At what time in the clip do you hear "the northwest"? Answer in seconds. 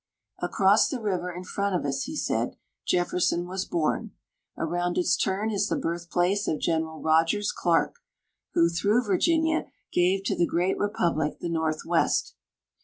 11.39-12.33